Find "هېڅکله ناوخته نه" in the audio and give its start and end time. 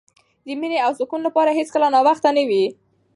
1.59-2.43